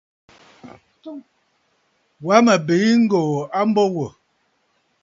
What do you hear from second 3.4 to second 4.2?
a mbo wò.